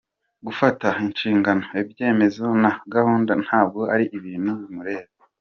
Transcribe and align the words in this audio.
Gufata 0.45 0.87
inshingano, 1.03 1.65
ibyemezo 1.83 2.45
na 2.61 2.71
gahunda 2.93 3.31
ntabwo 3.43 3.81
ari 3.93 4.05
ibintu 4.17 4.51
bimureba. 4.59 5.11